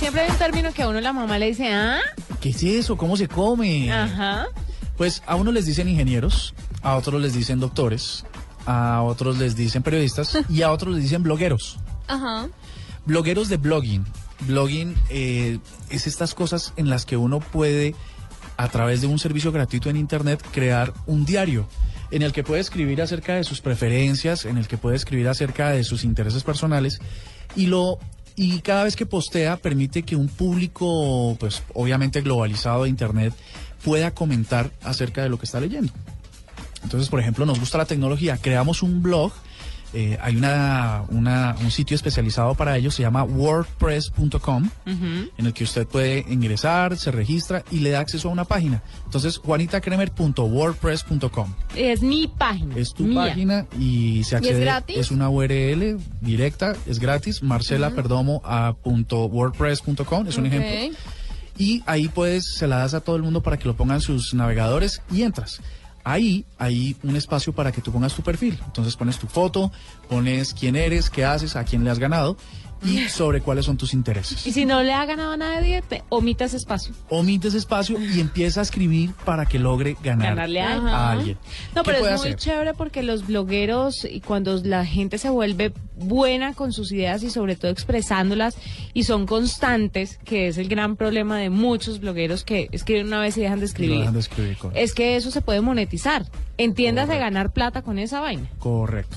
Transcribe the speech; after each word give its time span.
Siempre 0.00 0.22
hay 0.22 0.30
un 0.30 0.38
término 0.38 0.72
que 0.72 0.82
a 0.82 0.88
uno 0.88 0.98
la 0.98 1.12
mamá 1.12 1.38
le 1.38 1.48
dice, 1.48 1.74
¿ah? 1.74 2.00
¿Qué 2.40 2.48
es 2.48 2.62
eso? 2.62 2.96
¿Cómo 2.96 3.18
se 3.18 3.28
come? 3.28 3.92
Ajá. 3.92 4.46
Pues 4.96 5.22
a 5.26 5.34
uno 5.36 5.52
les 5.52 5.66
dicen 5.66 5.90
ingenieros, 5.90 6.54
a 6.80 6.96
otros 6.96 7.20
les 7.20 7.34
dicen 7.34 7.60
doctores, 7.60 8.24
a 8.64 9.02
otros 9.02 9.36
les 9.36 9.56
dicen 9.56 9.82
periodistas 9.82 10.38
y 10.48 10.62
a 10.62 10.72
otros 10.72 10.94
les 10.94 11.02
dicen 11.02 11.22
blogueros. 11.22 11.78
Ajá. 12.08 12.48
Blogueros 13.04 13.50
de 13.50 13.58
blogging. 13.58 14.06
Blogging 14.46 14.94
eh, 15.10 15.58
es 15.90 16.06
estas 16.06 16.34
cosas 16.34 16.72
en 16.78 16.88
las 16.88 17.04
que 17.04 17.18
uno 17.18 17.40
puede, 17.40 17.94
a 18.56 18.68
través 18.68 19.02
de 19.02 19.06
un 19.06 19.18
servicio 19.18 19.52
gratuito 19.52 19.90
en 19.90 19.98
Internet, 19.98 20.42
crear 20.50 20.94
un 21.04 21.26
diario 21.26 21.68
en 22.10 22.22
el 22.22 22.32
que 22.32 22.42
puede 22.42 22.62
escribir 22.62 23.02
acerca 23.02 23.34
de 23.34 23.44
sus 23.44 23.60
preferencias, 23.60 24.46
en 24.46 24.56
el 24.56 24.66
que 24.66 24.78
puede 24.78 24.96
escribir 24.96 25.28
acerca 25.28 25.68
de 25.68 25.84
sus 25.84 26.04
intereses 26.04 26.42
personales 26.42 27.00
y 27.54 27.66
lo 27.66 27.98
y 28.36 28.60
cada 28.60 28.84
vez 28.84 28.96
que 28.96 29.06
postea 29.06 29.56
permite 29.56 30.02
que 30.02 30.16
un 30.16 30.28
público, 30.28 31.36
pues 31.38 31.62
obviamente 31.74 32.20
globalizado 32.20 32.84
de 32.84 32.90
Internet, 32.90 33.34
pueda 33.84 34.12
comentar 34.12 34.70
acerca 34.82 35.22
de 35.22 35.28
lo 35.28 35.38
que 35.38 35.46
está 35.46 35.60
leyendo. 35.60 35.92
Entonces, 36.82 37.08
por 37.08 37.20
ejemplo, 37.20 37.46
nos 37.46 37.60
gusta 37.60 37.78
la 37.78 37.84
tecnología, 37.84 38.38
creamos 38.38 38.82
un 38.82 39.02
blog 39.02 39.32
eh, 39.92 40.16
hay 40.20 40.36
una, 40.36 41.04
una, 41.08 41.56
un 41.60 41.70
sitio 41.70 41.94
especializado 41.94 42.54
para 42.54 42.76
ello, 42.76 42.90
se 42.90 43.02
llama 43.02 43.22
wordpress.com, 43.24 44.70
en 44.86 45.30
el 45.38 45.52
que 45.52 45.64
usted 45.64 45.86
puede 45.86 46.24
ingresar, 46.28 46.96
se 46.96 47.10
registra 47.10 47.62
y 47.70 47.80
le 47.80 47.90
da 47.90 48.00
acceso 48.00 48.28
a 48.28 48.32
una 48.32 48.44
página. 48.44 48.82
Entonces, 49.04 49.36
juanitacremer.wordpress.com. 49.38 51.54
Es 51.74 52.02
mi 52.02 52.28
página. 52.28 52.76
Es 52.76 52.94
tu 52.94 53.12
página 53.14 53.66
y 53.78 54.22
se 54.24 54.36
accede. 54.36 54.52
es 54.52 54.60
gratis? 54.60 54.96
Es 54.96 55.10
una 55.10 55.28
URL 55.28 55.98
directa, 56.20 56.76
es 56.86 57.00
gratis. 57.00 57.42
Marcela 57.42 57.90
Perdomo 57.90 58.40
a 58.44 58.74
punto 58.74 59.24
wordpress.com, 59.26 60.28
es 60.28 60.36
un 60.36 60.46
ejemplo. 60.46 60.70
Y 61.58 61.82
ahí 61.84 62.08
puedes, 62.08 62.54
se 62.54 62.66
la 62.66 62.78
das 62.78 62.94
a 62.94 63.00
todo 63.00 63.16
el 63.16 63.22
mundo 63.22 63.42
para 63.42 63.58
que 63.58 63.66
lo 63.66 63.76
pongan 63.76 64.00
sus 64.00 64.32
navegadores 64.32 65.02
y 65.12 65.22
entras. 65.22 65.60
Ahí 66.04 66.44
hay 66.58 66.96
un 67.02 67.16
espacio 67.16 67.52
para 67.52 67.72
que 67.72 67.80
tú 67.80 67.92
pongas 67.92 68.14
tu 68.14 68.22
perfil. 68.22 68.58
Entonces 68.66 68.96
pones 68.96 69.18
tu 69.18 69.26
foto, 69.26 69.70
pones 70.08 70.54
quién 70.54 70.76
eres, 70.76 71.10
qué 71.10 71.24
haces, 71.24 71.56
a 71.56 71.64
quién 71.64 71.84
le 71.84 71.90
has 71.90 71.98
ganado 71.98 72.36
sobre 73.08 73.40
cuáles 73.40 73.66
son 73.66 73.76
tus 73.76 73.92
intereses. 73.94 74.46
Y 74.46 74.52
si 74.52 74.64
no 74.64 74.82
le 74.82 74.92
ha 74.92 75.04
ganado 75.04 75.32
a 75.32 75.36
nadie, 75.36 75.82
te 75.82 76.02
omita 76.08 76.44
ese 76.46 76.56
espacio. 76.56 76.94
Omites 77.08 77.54
espacio 77.54 77.98
y 78.00 78.20
empieza 78.20 78.60
a 78.60 78.62
escribir 78.62 79.12
para 79.24 79.46
que 79.46 79.58
logre 79.58 79.96
ganar 80.02 80.30
Ganarle 80.36 80.60
a 80.62 80.72
alguien. 80.72 80.88
a 80.88 81.10
alguien. 81.10 81.38
No, 81.74 81.82
¿Qué 81.82 81.90
pero 81.92 81.98
es 82.06 82.20
muy 82.20 82.28
hacer? 82.30 82.36
chévere 82.36 82.74
porque 82.74 83.02
los 83.02 83.26
blogueros 83.26 84.04
y 84.04 84.20
cuando 84.20 84.60
la 84.64 84.84
gente 84.86 85.18
se 85.18 85.28
vuelve 85.30 85.72
buena 85.96 86.54
con 86.54 86.72
sus 86.72 86.90
ideas 86.92 87.22
y 87.22 87.28
sobre 87.30 87.56
todo 87.56 87.70
expresándolas 87.70 88.56
y 88.94 89.02
son 89.02 89.26
constantes, 89.26 90.18
que 90.24 90.48
es 90.48 90.56
el 90.56 90.68
gran 90.68 90.96
problema 90.96 91.36
de 91.38 91.50
muchos 91.50 92.00
blogueros 92.00 92.44
que 92.44 92.68
escriben 92.72 93.06
una 93.08 93.20
vez 93.20 93.36
y 93.36 93.42
dejan 93.42 93.60
de 93.60 93.66
escribir. 93.66 93.98
dejan 93.98 94.14
de 94.14 94.20
escribir. 94.20 94.56
Es 94.74 94.94
que 94.94 95.16
eso 95.16 95.30
se 95.30 95.42
puede 95.42 95.60
monetizar. 95.60 96.24
Entiendas 96.56 97.08
de 97.08 97.18
ganar 97.18 97.52
plata 97.52 97.82
con 97.82 97.98
esa 97.98 98.20
vaina. 98.20 98.48
Correcto. 98.58 99.16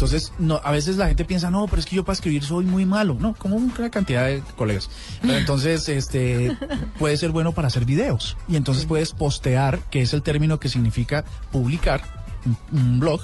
Entonces, 0.00 0.32
no, 0.38 0.62
a 0.64 0.72
veces 0.72 0.96
la 0.96 1.08
gente 1.08 1.26
piensa, 1.26 1.50
no, 1.50 1.66
pero 1.66 1.78
es 1.78 1.84
que 1.84 1.94
yo 1.94 2.06
para 2.06 2.14
escribir 2.14 2.42
soy 2.42 2.64
muy 2.64 2.86
malo. 2.86 3.18
No, 3.20 3.34
como 3.34 3.56
una 3.56 3.90
cantidad 3.90 4.24
de 4.24 4.42
colegas. 4.56 4.88
Pero 5.20 5.36
entonces, 5.36 5.90
este, 5.90 6.56
puede 6.98 7.18
ser 7.18 7.32
bueno 7.32 7.52
para 7.52 7.68
hacer 7.68 7.84
videos. 7.84 8.38
Y 8.48 8.56
entonces 8.56 8.86
puedes 8.86 9.12
postear, 9.12 9.78
que 9.90 10.00
es 10.00 10.14
el 10.14 10.22
término 10.22 10.58
que 10.58 10.70
significa 10.70 11.26
publicar, 11.52 12.00
un, 12.46 12.56
un 12.72 12.98
blog. 12.98 13.20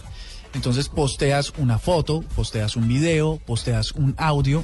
Entonces 0.53 0.91
posteas 0.91 1.55
una 1.57 1.79
foto, 1.79 2.21
posteas 2.35 2.77
un 2.77 2.89
video, 2.89 3.41
posteas 3.47 3.93
un 3.93 4.15
audio, 4.19 4.63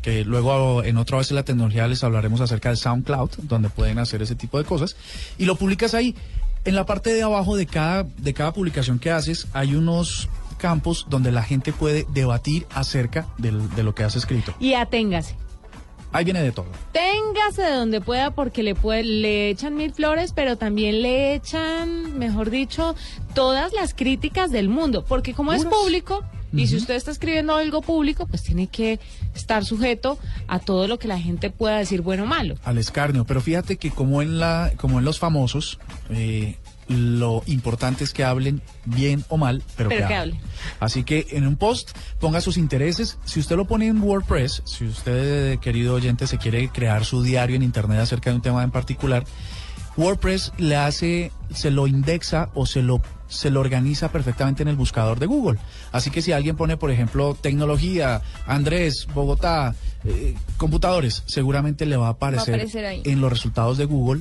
que 0.00 0.24
luego 0.24 0.82
en 0.82 0.96
otra 0.96 1.18
vez 1.18 1.28
en 1.32 1.36
la 1.36 1.42
tecnología 1.42 1.86
les 1.86 2.02
hablaremos 2.02 2.40
acerca 2.40 2.70
de 2.70 2.76
SoundCloud, 2.76 3.28
donde 3.42 3.68
pueden 3.68 3.98
hacer 3.98 4.22
ese 4.22 4.36
tipo 4.36 4.56
de 4.56 4.64
cosas, 4.64 4.96
y 5.36 5.44
lo 5.44 5.56
publicas 5.56 5.92
ahí. 5.92 6.16
En 6.64 6.76
la 6.76 6.86
parte 6.86 7.12
de 7.12 7.22
abajo 7.22 7.56
de 7.56 7.66
cada, 7.66 8.04
de 8.04 8.32
cada 8.32 8.54
publicación 8.54 8.98
que 8.98 9.10
haces 9.10 9.48
hay 9.52 9.74
unos 9.74 10.30
campos 10.62 11.06
donde 11.10 11.30
la 11.32 11.42
gente 11.42 11.72
puede 11.72 12.06
debatir 12.14 12.66
acerca 12.72 13.26
del- 13.36 13.68
de 13.74 13.82
lo 13.82 13.94
que 13.94 14.04
has 14.04 14.16
escrito. 14.16 14.54
Y 14.60 14.74
aténgase. 14.74 15.34
Ahí 16.14 16.24
viene 16.24 16.42
de 16.42 16.52
todo. 16.52 16.66
Téngase 16.92 17.62
de 17.62 17.72
donde 17.74 18.00
pueda 18.02 18.30
porque 18.34 18.62
le 18.62 18.74
puede, 18.74 19.02
le 19.02 19.48
echan 19.50 19.74
mil 19.74 19.92
flores, 19.94 20.32
pero 20.34 20.56
también 20.58 21.00
le 21.02 21.34
echan, 21.34 22.18
mejor 22.18 22.50
dicho, 22.50 22.94
todas 23.34 23.72
las 23.72 23.94
críticas 23.94 24.50
del 24.50 24.68
mundo. 24.68 25.04
Porque 25.06 25.32
como 25.32 25.54
es 25.54 25.64
público, 25.64 26.22
y 26.52 26.66
si 26.66 26.76
usted 26.76 26.96
está 26.96 27.10
escribiendo 27.12 27.54
algo 27.54 27.80
público, 27.80 28.26
pues 28.26 28.42
tiene 28.42 28.66
que 28.66 29.00
estar 29.34 29.64
sujeto 29.64 30.18
a 30.48 30.58
todo 30.58 30.86
lo 30.86 30.98
que 30.98 31.08
la 31.08 31.18
gente 31.18 31.48
pueda 31.48 31.78
decir 31.78 32.02
bueno 32.02 32.24
o 32.24 32.26
malo. 32.26 32.56
al 32.62 32.76
escarnio. 32.76 33.24
Pero 33.24 33.40
fíjate 33.40 33.78
que 33.78 33.90
como 33.90 34.20
en 34.20 34.38
la, 34.38 34.70
como 34.76 34.98
en 34.98 35.06
los 35.06 35.18
famosos, 35.18 35.78
eh, 36.10 36.58
lo 36.92 37.42
importante 37.46 38.04
es 38.04 38.12
que 38.12 38.24
hablen 38.24 38.62
bien 38.84 39.24
o 39.28 39.36
mal, 39.36 39.62
pero, 39.76 39.88
Pero 39.88 40.02
que, 40.02 40.08
que 40.08 40.14
hablen. 40.14 40.36
hablen. 40.36 40.50
Así 40.80 41.04
que 41.04 41.26
en 41.30 41.46
un 41.46 41.56
post 41.56 41.96
ponga 42.20 42.40
sus 42.40 42.56
intereses. 42.56 43.18
Si 43.24 43.40
usted 43.40 43.56
lo 43.56 43.66
pone 43.66 43.86
en 43.86 44.02
WordPress, 44.02 44.62
si 44.64 44.84
usted, 44.84 45.58
querido 45.58 45.94
oyente, 45.94 46.26
se 46.26 46.38
quiere 46.38 46.68
crear 46.68 47.04
su 47.04 47.22
diario 47.22 47.56
en 47.56 47.62
internet 47.62 48.00
acerca 48.00 48.30
de 48.30 48.36
un 48.36 48.42
tema 48.42 48.62
en 48.62 48.70
particular, 48.70 49.24
WordPress 49.96 50.52
le 50.58 50.76
hace, 50.76 51.32
se 51.52 51.70
lo 51.70 51.86
indexa 51.86 52.50
o 52.54 52.66
se 52.66 52.82
lo 52.82 53.02
se 53.32 53.50
lo 53.50 53.60
organiza 53.60 54.12
perfectamente 54.12 54.62
en 54.62 54.68
el 54.68 54.76
buscador 54.76 55.18
de 55.18 55.26
Google. 55.26 55.58
Así 55.90 56.10
que 56.10 56.20
si 56.20 56.32
alguien 56.32 56.54
pone, 56.54 56.76
por 56.76 56.90
ejemplo, 56.90 57.34
tecnología, 57.40 58.20
Andrés, 58.46 59.08
Bogotá, 59.14 59.74
eh, 60.04 60.34
computadores, 60.58 61.22
seguramente 61.26 61.86
le 61.86 61.96
va 61.96 62.08
a 62.08 62.10
aparecer, 62.10 62.68
en 62.74 63.20
los 63.20 63.32
resultados 63.32 63.78
de 63.78 63.86
Google 63.86 64.20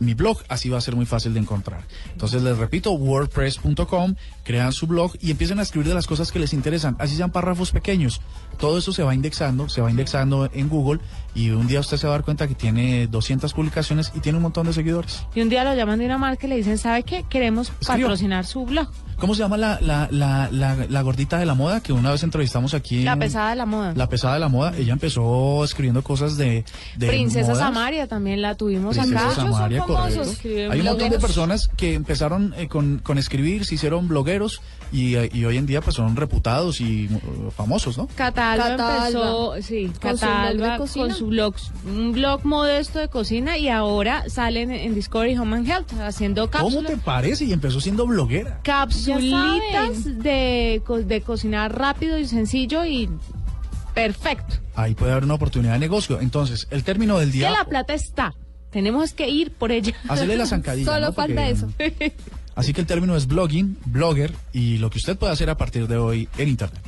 mi 0.00 0.14
blog, 0.14 0.38
así 0.48 0.68
va 0.68 0.78
a 0.78 0.80
ser 0.80 0.96
muy 0.96 1.06
fácil 1.06 1.34
de 1.34 1.40
encontrar. 1.40 1.82
Entonces 2.12 2.42
les 2.42 2.58
repito, 2.58 2.92
wordpress.com, 2.92 4.14
crean 4.42 4.72
su 4.72 4.86
blog 4.86 5.12
y 5.20 5.30
empiecen 5.30 5.58
a 5.58 5.62
escribir 5.62 5.88
de 5.88 5.94
las 5.94 6.06
cosas 6.06 6.32
que 6.32 6.38
les 6.38 6.52
interesan, 6.52 6.96
así 6.98 7.16
sean 7.16 7.30
párrafos 7.30 7.70
pequeños. 7.70 8.20
Todo 8.58 8.78
eso 8.78 8.92
se 8.92 9.02
va 9.02 9.14
indexando, 9.14 9.68
se 9.68 9.80
va 9.80 9.90
indexando 9.90 10.48
en 10.52 10.68
Google 10.68 11.00
y 11.34 11.50
un 11.50 11.66
día 11.66 11.80
usted 11.80 11.96
se 11.96 12.06
va 12.06 12.14
a 12.14 12.16
dar 12.18 12.24
cuenta 12.24 12.46
que 12.46 12.54
tiene 12.54 13.06
200 13.08 13.52
publicaciones 13.52 14.12
y 14.14 14.20
tiene 14.20 14.36
un 14.38 14.42
montón 14.42 14.66
de 14.66 14.72
seguidores. 14.72 15.24
Y 15.34 15.40
un 15.40 15.48
día 15.48 15.64
lo 15.64 15.74
llaman 15.74 15.98
de 15.98 16.06
una 16.06 16.18
marca 16.18 16.46
y 16.46 16.50
le 16.50 16.56
dicen, 16.56 16.78
¿sabe 16.78 17.02
qué? 17.02 17.24
Queremos 17.28 17.72
Escriba. 17.80 17.94
patrocinar 18.08 18.44
su 18.46 18.64
blog. 18.64 18.88
¿Cómo 19.18 19.34
se 19.34 19.42
llama 19.42 19.56
la, 19.56 19.78
la, 19.80 20.08
la, 20.10 20.48
la, 20.50 21.02
gordita 21.02 21.38
de 21.38 21.46
la 21.46 21.54
moda 21.54 21.80
que 21.80 21.92
una 21.92 22.10
vez 22.10 22.22
entrevistamos 22.24 22.74
aquí? 22.74 23.02
La 23.04 23.12
en- 23.12 23.18
pesada 23.20 23.50
de 23.50 23.56
la 23.56 23.66
moda. 23.66 23.92
La 23.94 24.08
pesada 24.08 24.34
de 24.34 24.40
la 24.40 24.48
moda. 24.48 24.76
Ella 24.76 24.92
empezó 24.92 25.62
escribiendo 25.64 26.02
cosas 26.02 26.36
de... 26.36 26.64
de 26.96 27.06
Princesa 27.08 27.52
modas. 27.52 27.58
Samaria 27.58 28.08
también 28.08 28.42
la 28.42 28.56
tuvimos 28.56 28.96
Princesa 28.96 29.26
acá. 29.26 29.34
Samaria, 29.36 29.83
correcto. 29.86 30.72
Hay 30.72 30.80
un 30.80 30.86
montón 30.86 31.10
de 31.10 31.18
personas 31.18 31.68
que 31.76 31.94
empezaron 31.94 32.54
eh, 32.56 32.68
con, 32.68 32.98
con 32.98 33.18
escribir, 33.18 33.64
se 33.64 33.74
hicieron 33.76 34.08
blogueros 34.08 34.60
y, 34.92 35.16
y 35.36 35.44
hoy 35.44 35.56
en 35.56 35.66
día 35.66 35.80
pues 35.80 35.96
son 35.96 36.16
reputados 36.16 36.80
y 36.80 37.08
uh, 37.12 37.50
famosos, 37.50 37.98
¿no? 37.98 38.06
Catalba, 38.14 38.68
Catalba. 38.76 39.06
empezó, 39.06 39.62
sí, 39.62 39.90
Con 40.00 40.16
su 40.16 40.20
Catalba 40.26 40.78
cocina. 40.78 41.06
con 41.06 41.14
su 41.14 41.26
blog, 41.26 41.54
un 41.86 42.12
blog 42.12 42.44
modesto 42.44 42.98
de 42.98 43.08
cocina 43.08 43.58
y 43.58 43.68
ahora 43.68 44.24
salen 44.28 44.70
en 44.70 44.94
Discovery 44.94 45.36
Home 45.36 45.56
and 45.56 45.68
Health 45.68 45.92
haciendo 46.00 46.50
¿Cómo 46.50 46.64
cápsulas. 46.64 46.90
te 46.92 46.96
parece? 46.98 47.44
Y 47.46 47.52
empezó 47.52 47.80
siendo 47.80 48.06
bloguera. 48.06 48.60
Capsulitas 48.62 50.04
de, 50.22 50.82
de 51.06 51.20
cocinar 51.22 51.76
rápido 51.78 52.18
y 52.18 52.26
sencillo 52.26 52.84
y 52.84 53.08
perfecto. 53.94 54.56
Ahí 54.74 54.94
puede 54.94 55.12
haber 55.12 55.24
una 55.24 55.34
oportunidad 55.34 55.74
de 55.74 55.78
negocio. 55.78 56.20
Entonces, 56.20 56.66
el 56.70 56.82
término 56.84 57.18
del 57.18 57.30
Que 57.30 57.38
día... 57.38 57.50
la 57.50 57.64
plata 57.64 57.94
está. 57.94 58.34
Tenemos 58.74 59.12
que 59.12 59.28
ir 59.28 59.52
por 59.52 59.70
ella. 59.70 59.94
Hacerle 60.08 60.36
la 60.36 60.46
zancadilla. 60.46 60.84
Solo 60.92 61.06
¿no? 61.06 61.12
falta 61.12 61.46
Porque- 61.46 62.04
eso. 62.06 62.14
Así 62.56 62.72
que 62.72 62.80
el 62.80 62.86
término 62.88 63.14
es 63.16 63.28
blogging, 63.28 63.76
blogger 63.86 64.32
y 64.52 64.78
lo 64.78 64.90
que 64.90 64.98
usted 64.98 65.16
puede 65.16 65.32
hacer 65.32 65.48
a 65.48 65.56
partir 65.56 65.86
de 65.86 65.96
hoy 65.96 66.28
en 66.38 66.48
Internet. 66.48 66.80